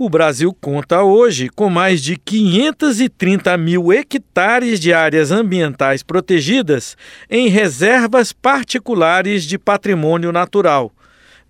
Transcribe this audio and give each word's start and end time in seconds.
O 0.00 0.08
Brasil 0.08 0.56
conta 0.60 1.02
hoje 1.02 1.48
com 1.48 1.68
mais 1.68 2.00
de 2.00 2.16
530 2.16 3.56
mil 3.58 3.92
hectares 3.92 4.78
de 4.78 4.92
áreas 4.92 5.32
ambientais 5.32 6.04
protegidas 6.04 6.96
em 7.28 7.48
reservas 7.48 8.32
particulares 8.32 9.42
de 9.42 9.58
patrimônio 9.58 10.30
natural. 10.30 10.92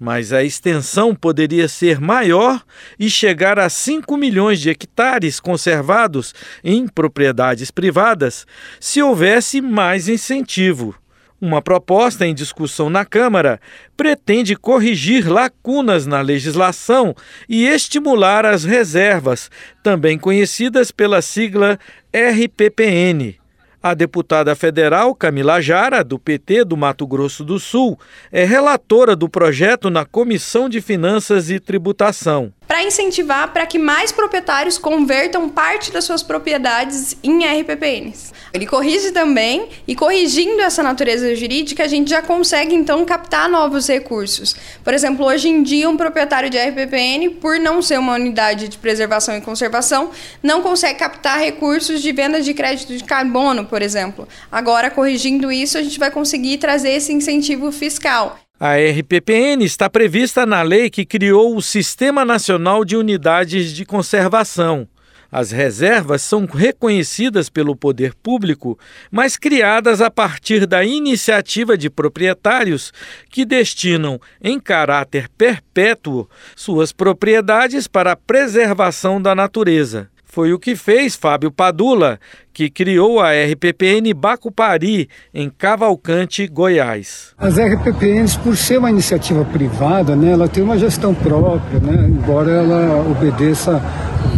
Mas 0.01 0.33
a 0.33 0.43
extensão 0.43 1.15
poderia 1.15 1.69
ser 1.69 2.01
maior 2.01 2.63
e 2.99 3.11
chegar 3.11 3.59
a 3.59 3.69
5 3.69 4.17
milhões 4.17 4.59
de 4.59 4.71
hectares 4.71 5.39
conservados 5.39 6.35
em 6.65 6.89
propriedades 6.89 7.71
privadas 7.71 8.47
se 8.81 9.03
houvesse 9.03 9.61
mais 9.61 10.09
incentivo. 10.09 10.95
Uma 11.41 11.63
proposta 11.63 12.27
em 12.27 12.35
discussão 12.35 12.91
na 12.91 13.05
Câmara 13.05 13.61
pretende 13.97 14.57
corrigir 14.57 15.31
lacunas 15.31 16.05
na 16.05 16.21
legislação 16.21 17.15
e 17.49 17.65
estimular 17.65 18.45
as 18.45 18.65
reservas, 18.65 19.49
também 19.81 20.19
conhecidas 20.19 20.91
pela 20.91 21.23
sigla 21.23 21.79
RPPN. 22.13 23.37
A 23.81 23.95
deputada 23.95 24.57
federal 24.57 25.15
Camila 25.15 25.61
Jara, 25.61 26.03
do 26.03 26.19
PT 26.19 26.65
do 26.65 26.77
Mato 26.77 27.07
Grosso 27.07 27.45
do 27.45 27.61
Sul, 27.61 27.97
é 28.33 28.45
relatora 28.45 29.15
do 29.15 29.29
projeto 29.29 29.89
na 29.89 30.05
Comissão 30.05 30.69
de 30.69 30.81
Finanças 30.81 31.51
e 31.51 31.61
Tributação 31.61 32.53
para 32.79 32.87
incentivar 32.87 33.53
para 33.53 33.67
que 33.67 33.77
mais 33.77 34.13
proprietários 34.13 34.79
convertam 34.79 35.49
parte 35.49 35.91
das 35.91 36.05
suas 36.05 36.23
propriedades 36.23 37.17
em 37.25 37.45
RPPNs. 37.45 38.33
Ele 38.55 38.69
corrige 38.69 39.11
também, 39.11 39.69
e 39.87 39.97
corrigindo 39.97 40.61
essa 40.63 40.81
natureza 40.81 41.35
jurídica, 41.35 41.83
a 41.83 41.89
gente 41.89 42.09
já 42.09 42.23
consegue 42.23 42.77
então 42.77 43.05
captar 43.05 43.49
novos 43.49 43.89
recursos. 43.89 44.55
Por 44.85 44.95
exemplo, 44.95 45.27
hoje 45.27 45.49
em 45.49 45.61
dia, 45.61 45.91
um 45.91 45.97
proprietário 45.97 46.49
de 46.49 46.57
RPPN, 46.57 47.31
por 47.41 47.59
não 47.59 47.83
ser 47.83 47.99
uma 47.99 48.15
unidade 48.15 48.69
de 48.69 48.79
preservação 48.79 49.37
e 49.37 49.41
conservação, 49.41 50.13
não 50.41 50.63
consegue 50.63 51.01
captar 51.01 51.41
recursos 51.41 52.01
de 52.01 52.13
venda 52.13 52.41
de 52.41 52.55
crédito 52.55 52.97
de 52.97 53.03
carbono, 53.03 53.65
por 53.65 53.83
exemplo. 53.83 54.29
Agora, 54.53 54.89
corrigindo 54.89 55.51
isso, 55.51 55.77
a 55.77 55.83
gente 55.83 55.99
vai 55.99 56.13
conseguir 56.13 56.59
trazer 56.59 56.91
esse 56.91 57.13
incentivo 57.13 57.73
fiscal. 57.73 58.39
A 58.61 58.75
RPPN 58.75 59.65
está 59.65 59.89
prevista 59.89 60.45
na 60.45 60.63
lei 60.63 60.91
que 60.91 61.05
criou 61.05 61.57
o 61.57 61.63
Sistema 61.63 62.25
Nacional 62.25 62.85
de 62.85 62.97
Unidades 62.97 63.73
de 63.73 63.85
Conservação. 63.85 64.89
As 65.31 65.53
reservas 65.53 66.23
são 66.23 66.45
reconhecidas 66.45 67.49
pelo 67.49 67.77
poder 67.77 68.15
público, 68.15 68.77
mas 69.13 69.37
criadas 69.37 70.01
a 70.01 70.11
partir 70.11 70.67
da 70.67 70.83
iniciativa 70.85 71.79
de 71.79 71.89
proprietários 71.89 72.93
que 73.31 73.45
destinam, 73.45 74.21
em 74.43 74.59
caráter 74.59 75.29
perpétuo, 75.39 76.29
suas 76.57 76.91
propriedades 76.91 77.87
para 77.87 78.11
a 78.11 78.17
preservação 78.17 79.23
da 79.23 79.37
natureza. 79.37 80.11
Foi 80.31 80.53
o 80.53 80.59
que 80.59 80.77
fez 80.77 81.17
Fábio 81.17 81.51
Padula, 81.51 82.21
que 82.53 82.69
criou 82.69 83.19
a 83.19 83.31
RPPN 83.31 84.13
Bacupari, 84.15 85.09
em 85.33 85.49
Cavalcante, 85.49 86.47
Goiás. 86.47 87.33
As 87.39 87.57
RPPNs, 87.59 88.39
por 88.39 88.55
ser 88.55 88.79
uma 88.79 88.91
iniciativa 88.91 89.43
privada, 89.47 90.15
né, 90.15 90.33
ela 90.33 90.47
tem 90.47 90.63
uma 90.63 90.79
gestão 90.79 91.15
própria, 91.15 91.81
né, 91.81 92.07
embora 92.07 92.51
ela 92.51 93.11
obedeça 93.11 93.83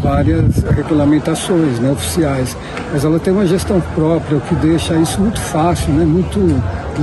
várias 0.00 0.62
regulamentações 0.62 1.80
né, 1.80 1.90
oficiais, 1.90 2.56
mas 2.92 3.04
ela 3.04 3.18
tem 3.18 3.32
uma 3.32 3.46
gestão 3.46 3.80
própria, 3.80 4.38
o 4.38 4.40
que 4.42 4.54
deixa 4.54 4.94
isso 4.94 5.20
muito 5.20 5.40
fácil, 5.40 5.92
né, 5.92 6.04
muito 6.04 6.38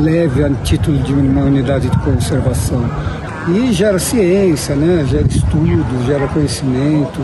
leve 0.02 0.45
a 0.45 0.49
título 0.63 0.97
de 0.99 1.13
uma 1.13 1.41
unidade 1.41 1.89
de 1.89 1.99
conservação. 1.99 2.89
E 3.49 3.71
gera 3.73 3.99
ciência, 3.99 4.75
né, 4.75 5.05
gera 5.05 5.27
estudo, 5.27 6.05
gera 6.05 6.27
conhecimento, 6.30 7.19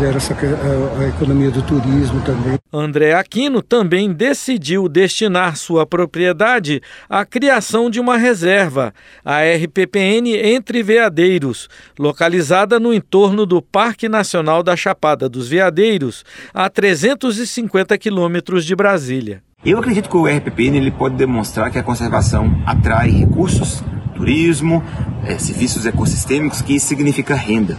gera 0.00 0.16
essa, 0.16 0.32
a, 0.34 1.02
a 1.02 1.08
economia 1.08 1.50
do 1.50 1.60
turismo 1.60 2.22
também. 2.22 2.58
André 2.72 3.12
Aquino 3.12 3.60
também 3.60 4.10
decidiu 4.10 4.88
destinar 4.88 5.56
sua 5.56 5.84
propriedade 5.84 6.80
à 7.06 7.26
criação 7.26 7.90
de 7.90 8.00
uma 8.00 8.16
reserva, 8.16 8.94
a 9.22 9.40
RPPN 9.42 10.34
Entre 10.36 10.82
Veadeiros, 10.82 11.68
localizada 11.98 12.80
no 12.80 12.94
entorno 12.94 13.44
do 13.44 13.60
Parque 13.60 14.08
Nacional 14.08 14.62
da 14.62 14.74
Chapada 14.74 15.28
dos 15.28 15.48
Veadeiros, 15.48 16.24
a 16.54 16.70
350 16.70 17.98
quilômetros 17.98 18.64
de 18.64 18.74
Brasília. 18.74 19.42
Eu 19.62 19.78
acredito 19.78 20.08
que 20.08 20.16
o 20.16 20.26
RPPN 20.26 20.78
ele 20.78 20.90
pode 20.90 21.16
demonstrar 21.16 21.70
que 21.70 21.78
a 21.78 21.82
conservação 21.82 22.62
atrai 22.64 23.10
recursos, 23.10 23.84
turismo, 24.16 24.82
é, 25.26 25.36
serviços 25.36 25.84
ecossistêmicos, 25.84 26.62
que 26.62 26.80
significa 26.80 27.34
renda 27.34 27.76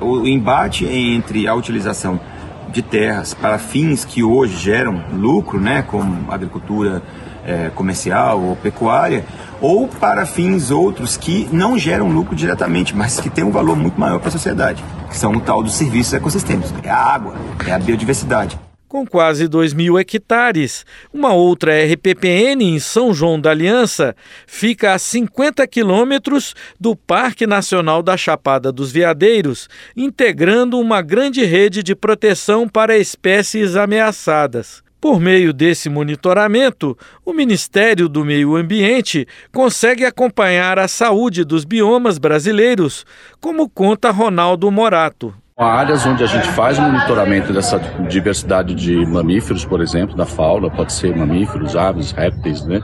o 0.00 0.26
embate 0.26 0.86
entre 0.86 1.46
a 1.46 1.54
utilização 1.54 2.20
de 2.68 2.82
terras 2.82 3.32
para 3.32 3.58
fins 3.58 4.04
que 4.04 4.22
hoje 4.22 4.56
geram 4.56 5.02
lucro, 5.12 5.60
né, 5.60 5.82
como 5.82 6.30
agricultura 6.30 7.02
é, 7.44 7.70
comercial 7.74 8.40
ou 8.40 8.56
pecuária, 8.56 9.24
ou 9.60 9.88
para 9.88 10.26
fins 10.26 10.70
outros 10.70 11.16
que 11.16 11.48
não 11.52 11.78
geram 11.78 12.10
lucro 12.10 12.34
diretamente, 12.34 12.94
mas 12.94 13.20
que 13.20 13.30
têm 13.30 13.44
um 13.44 13.52
valor 13.52 13.76
muito 13.76 13.98
maior 13.98 14.18
para 14.18 14.28
a 14.28 14.32
sociedade, 14.32 14.84
que 15.08 15.16
são 15.16 15.32
o 15.32 15.40
tal 15.40 15.62
dos 15.62 15.74
serviços 15.74 16.12
ecossistêmicos, 16.12 16.74
é 16.82 16.90
a 16.90 16.96
água, 16.96 17.34
é 17.66 17.72
a 17.72 17.78
biodiversidade 17.78 18.58
com 18.96 19.06
quase 19.06 19.46
2 19.46 19.74
mil 19.74 19.98
hectares. 19.98 20.86
Uma 21.12 21.34
outra 21.34 21.72
RPPN 21.84 22.64
em 22.64 22.78
São 22.78 23.12
João 23.12 23.38
da 23.38 23.50
Aliança 23.50 24.16
fica 24.46 24.94
a 24.94 24.98
50 24.98 25.66
quilômetros 25.66 26.54
do 26.80 26.96
Parque 26.96 27.46
Nacional 27.46 28.02
da 28.02 28.16
Chapada 28.16 28.72
dos 28.72 28.90
Veadeiros, 28.90 29.68
integrando 29.94 30.80
uma 30.80 31.02
grande 31.02 31.44
rede 31.44 31.82
de 31.82 31.94
proteção 31.94 32.66
para 32.66 32.96
espécies 32.96 33.76
ameaçadas. 33.76 34.82
Por 34.98 35.20
meio 35.20 35.52
desse 35.52 35.90
monitoramento, 35.90 36.96
o 37.22 37.34
Ministério 37.34 38.08
do 38.08 38.24
Meio 38.24 38.56
Ambiente 38.56 39.28
consegue 39.52 40.06
acompanhar 40.06 40.78
a 40.78 40.88
saúde 40.88 41.44
dos 41.44 41.66
biomas 41.66 42.16
brasileiros, 42.16 43.04
como 43.42 43.68
conta 43.68 44.10
Ronaldo 44.10 44.70
Morato. 44.70 45.34
Áreas 45.58 46.04
onde 46.04 46.22
a 46.22 46.26
gente 46.26 46.48
faz 46.48 46.78
monitoramento 46.78 47.50
dessa 47.50 47.78
diversidade 48.10 48.74
de 48.74 49.06
mamíferos, 49.06 49.64
por 49.64 49.80
exemplo, 49.80 50.14
da 50.14 50.26
fauna, 50.26 50.68
pode 50.68 50.92
ser 50.92 51.16
mamíferos, 51.16 51.74
aves, 51.74 52.12
répteis, 52.12 52.62
né? 52.66 52.82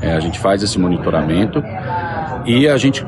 É, 0.00 0.14
a 0.14 0.20
gente 0.20 0.38
faz 0.38 0.62
esse 0.62 0.78
monitoramento 0.78 1.62
e 2.46 2.68
a 2.68 2.76
gente 2.76 3.04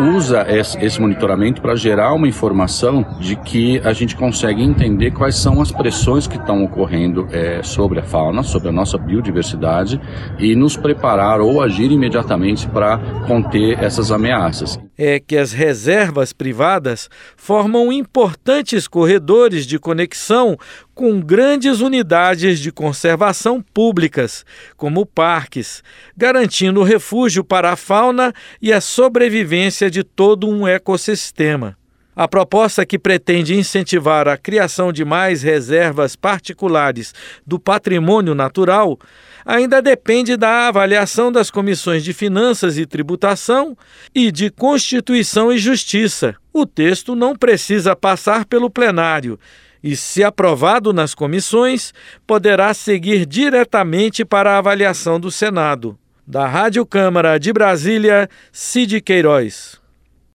usa 0.00 0.46
esse 0.48 1.00
monitoramento 1.00 1.60
para 1.60 1.76
gerar 1.76 2.12
uma 2.14 2.26
informação 2.26 3.04
de 3.20 3.36
que 3.36 3.80
a 3.84 3.92
gente 3.92 4.16
consegue 4.16 4.62
entender 4.62 5.10
quais 5.10 5.36
são 5.36 5.60
as 5.60 5.70
pressões 5.70 6.26
que 6.26 6.36
estão 6.36 6.64
ocorrendo 6.64 7.28
é, 7.30 7.62
sobre 7.62 8.00
a 8.00 8.02
fauna, 8.02 8.42
sobre 8.42 8.68
a 8.68 8.72
nossa 8.72 8.98
biodiversidade 8.98 10.00
e 10.38 10.56
nos 10.56 10.76
preparar 10.76 11.40
ou 11.40 11.62
agir 11.62 11.90
imediatamente 11.90 12.66
para 12.68 12.98
conter 13.26 13.82
essas 13.82 14.10
ameaças. 14.10 14.78
É 14.96 15.18
que 15.18 15.36
as 15.36 15.52
reservas 15.52 16.32
privadas 16.32 17.08
formam 17.36 17.92
importantes 17.92 18.86
corredores 18.86 19.66
de 19.66 19.78
conexão 19.78 20.56
com 20.94 21.20
grandes 21.20 21.80
unidades 21.80 22.60
de 22.60 22.70
conservação 22.70 23.62
públicas, 23.62 24.44
como 24.76 25.06
parques, 25.06 25.82
garantindo 26.16 26.82
refúgio 26.82 27.42
para 27.42 27.72
a 27.72 27.76
fauna 27.76 28.32
e 28.60 28.72
a 28.72 28.80
sobrevivência 28.80 29.90
de 29.90 30.04
todo 30.04 30.48
um 30.48 30.66
ecossistema. 30.66 31.76
A 32.14 32.28
proposta 32.28 32.84
que 32.84 32.98
pretende 32.98 33.54
incentivar 33.54 34.28
a 34.28 34.36
criação 34.36 34.92
de 34.92 35.02
mais 35.02 35.42
reservas 35.42 36.14
particulares 36.14 37.14
do 37.46 37.58
patrimônio 37.58 38.34
natural 38.34 38.98
ainda 39.46 39.80
depende 39.80 40.36
da 40.36 40.68
avaliação 40.68 41.32
das 41.32 41.50
comissões 41.50 42.04
de 42.04 42.12
Finanças 42.12 42.76
e 42.76 42.84
Tributação 42.84 43.74
e 44.14 44.30
de 44.30 44.50
Constituição 44.50 45.50
e 45.50 45.56
Justiça. 45.56 46.36
O 46.52 46.66
texto 46.66 47.16
não 47.16 47.34
precisa 47.34 47.96
passar 47.96 48.44
pelo 48.44 48.68
plenário 48.68 49.38
e, 49.82 49.96
se 49.96 50.22
aprovado 50.22 50.92
nas 50.92 51.14
comissões, 51.14 51.92
poderá 52.26 52.72
seguir 52.72 53.26
diretamente 53.26 54.24
para 54.24 54.52
a 54.52 54.58
avaliação 54.58 55.18
do 55.18 55.30
Senado. 55.30 55.98
Da 56.26 56.46
Rádio 56.46 56.86
Câmara 56.86 57.38
de 57.38 57.52
Brasília, 57.52 58.28
Cid 58.52 59.00
Queiroz. 59.00 59.81